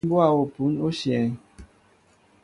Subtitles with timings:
[0.05, 1.31] Nzoʼ e mɓɔa opun oshyɛέŋ.